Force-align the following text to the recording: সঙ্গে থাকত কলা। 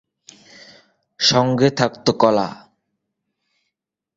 সঙ্গে 1.19 1.69
থাকত 1.69 2.05
কলা। 2.11 2.47